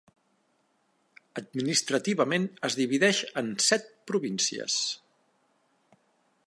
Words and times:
Administrativament 1.41 2.47
es 2.69 2.79
divideix 2.81 3.21
en 3.43 3.53
set 3.67 3.87
províncies: 4.13 4.81